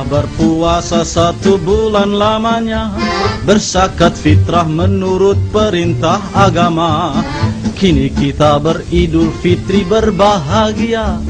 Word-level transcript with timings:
Setelah 0.00 0.24
berpuasa 0.24 1.04
satu 1.04 1.60
bulan 1.60 2.16
lamanya 2.16 2.88
Bersakat 3.44 4.16
fitrah 4.16 4.64
menurut 4.64 5.36
perintah 5.52 6.24
agama. 6.32 7.20
Kini 7.76 8.08
kita 8.08 8.56
beridul 8.64 9.28
fitri 9.44 9.84
berbahagia 9.84 11.20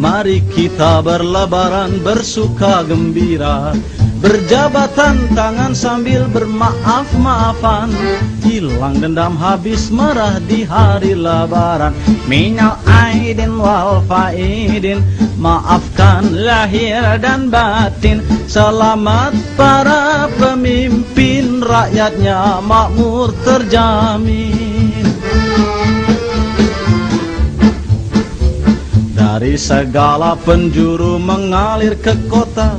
Mari 0.00 0.40
kita 0.56 1.04
berlebaran 1.04 2.00
bersuka 2.00 2.80
gembira 2.88 3.76
Berjabatan 4.24 5.36
tangan 5.36 5.76
sambil 5.76 6.24
bermaaf-maafan. 6.32 7.92
Hilang 8.40 8.96
dendam 8.96 9.36
habis 9.36 9.92
merah 9.92 10.40
di 10.48 10.64
hari 10.64 11.12
lebaran. 11.12 11.92
Minal 12.24 12.80
aidin 12.88 13.60
wal 13.60 14.00
faidin 14.08 15.04
Maafkan 15.36 16.40
lahir 16.40 17.20
dan 17.20 17.52
batin. 17.52 18.24
Selamat 18.48 19.36
para 19.60 20.32
pemimpin 20.40 21.60
Rakyatnya 21.60 22.64
makmur 22.64 23.28
terjamin. 23.44 25.04
Dari 29.12 29.60
segala 29.60 30.32
penjuru 30.40 31.20
mengalir 31.20 31.92
ke 32.00 32.16
kota 32.32 32.72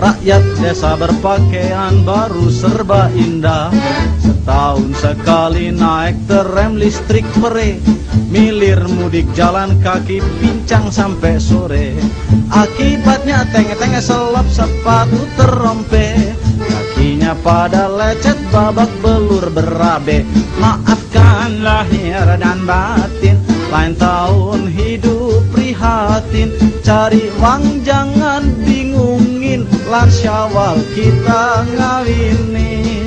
Rakyat 0.00 0.64
desa 0.64 0.96
berpakaian 0.96 2.00
baru 2.08 2.48
serba 2.48 3.12
indah. 3.12 3.68
Setahun 4.16 4.96
sekali 4.96 5.68
naik 5.68 6.16
terem 6.24 6.80
listrik 6.80 7.28
mere. 7.36 7.76
Milir 8.32 8.80
mudik 8.88 9.28
jalan 9.36 9.76
kaki 9.84 10.24
pincang 10.40 10.88
sampai 10.88 11.36
sore. 11.36 12.00
Akibatnya 12.48 13.44
tenge-tenge 13.52 14.00
selap 14.00 14.48
sepatu 14.48 15.20
terompe. 15.36 16.32
Kakinya 16.64 17.36
pada 17.44 17.92
lecet 17.92 18.40
babak 18.48 18.88
belur 19.04 19.52
berabe. 19.52 20.24
Maafkan 20.56 21.60
lahir 21.60 22.24
dan 22.40 22.64
batin 22.64 23.36
Lain 23.70 23.94
tahun 23.94 24.66
hidup 24.66 25.46
prihatin. 25.54 26.50
Cari 26.82 27.30
uang 27.38 27.86
jangan 27.86 28.42
bingungin 29.50 29.66
Lan 29.90 30.06
syawal 30.10 30.78
kita 30.94 31.66
ngawinin 31.74 32.99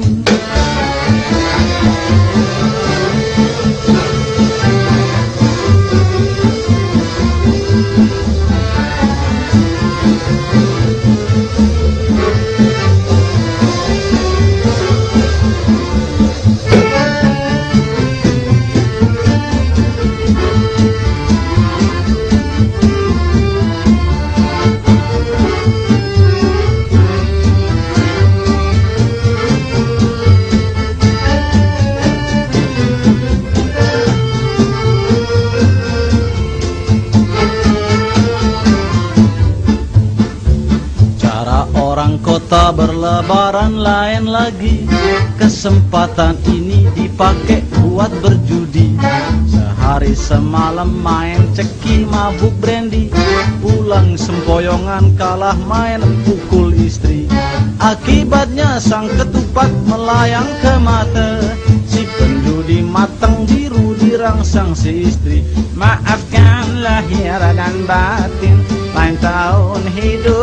kota 43.14 43.30
berlebaran 43.30 43.78
lain 43.78 44.26
lagi. 44.26 44.90
Kesempatan 45.38 46.34
ini 46.50 46.90
dipakai 46.98 47.62
buat 47.78 48.10
berjudi. 48.26 48.98
Sehari 49.46 50.18
semalam 50.18 50.90
main 50.90 51.38
ceki 51.54 52.10
mabuk 52.10 52.54
brandy. 52.58 53.14
Pulang 53.62 54.18
sempoyongan 54.18 55.14
kalah 55.14 55.58
main 55.70 56.02
pukul 56.26 56.74
istri. 56.74 57.30
Akibatnya 57.78 58.82
sang 58.82 59.06
ketupat 59.14 59.70
melayang 59.86 60.50
ke 60.66 60.74
mata. 60.82 61.38
Si 61.86 62.10
penjudi 62.18 62.82
matang 62.82 63.46
biru 63.46 63.94
dirangsang 63.94 64.74
si 64.74 65.06
istri. 65.06 65.46
Maafkan 65.78 66.82
lahir 66.82 67.38
dan 67.54 67.86
batin 67.86 68.58
Lain 68.94 69.18
tahun 69.18 69.82
hidup 69.98 70.43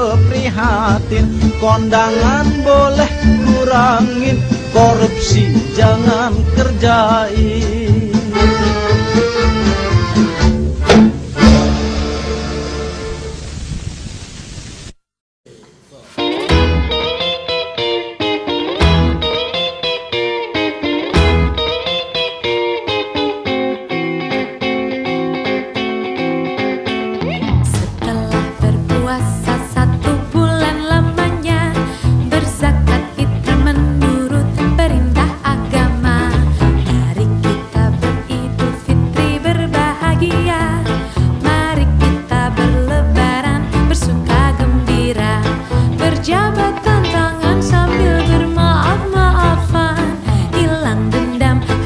prihatin 0.91 1.27
Kondangan 1.63 2.47
boleh 2.67 3.13
kurangin. 3.47 4.39
Korupsi 4.71 5.51
jangan 5.75 6.35
kerjain 6.55 7.80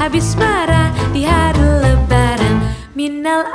habis 0.05 0.37
marah 0.37 0.93
di 1.09 1.25
hari 1.25 1.65
lebaran. 1.81 2.61
Minal 2.93 3.49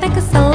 think 0.00 0.16
a 0.16 0.20
something 0.20 0.51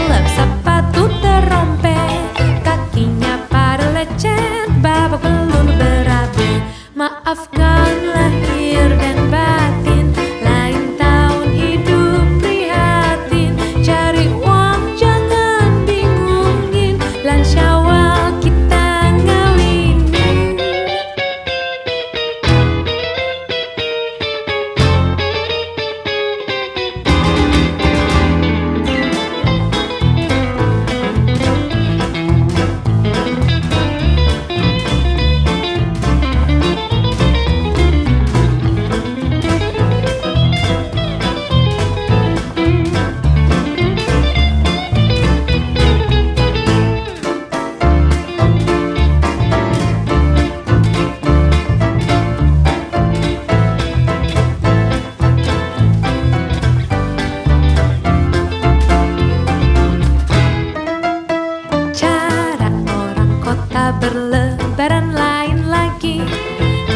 berlebaran 63.98 65.14
lain 65.14 65.68
lagi. 65.68 66.22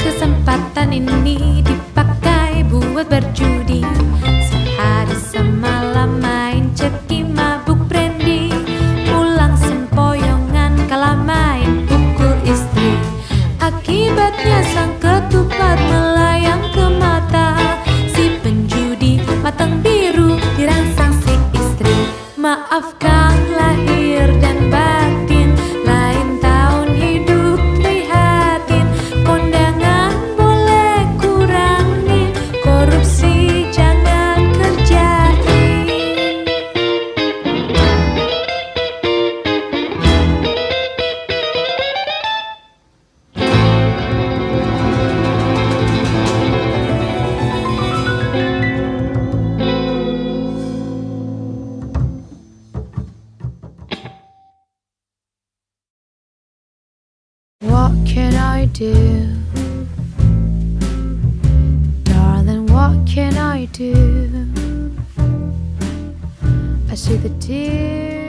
Kesempatan 0.02 0.94
ini 0.94 1.62
dipakai 1.66 2.66
buat 2.70 3.10
berjudi. 3.10 3.82
Sehari 4.48 5.18
semalam 5.18 6.22
main 6.22 6.70
ceki 6.78 7.26
mabuk 7.26 7.78
brandy. 7.90 8.54
Pulang 9.10 9.58
sempoyongan 9.58 10.78
kalah 10.86 11.18
main 11.18 11.86
pukul 11.90 12.34
istri. 12.46 12.98
Akibatnya 13.62 14.62
sang 14.74 14.94
ketupat 15.02 15.78
melayang 15.78 16.64
ke 16.74 16.86
mata. 16.98 17.58
Si 18.14 18.38
penjudi 18.42 19.22
matang 19.42 19.82
What 57.62 57.92
can 58.08 58.34
I 58.34 58.66
do? 58.66 59.36
Darling, 62.04 62.66
what 62.66 63.06
can 63.08 63.38
I 63.38 63.66
do? 63.66 64.52
I 66.90 66.96
see 66.96 67.18
the 67.18 67.30
tears 67.40 68.21